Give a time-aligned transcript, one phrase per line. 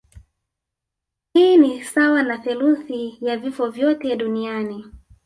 [1.33, 4.85] Hii ni sawa na theluthi ya vifo vyote duniani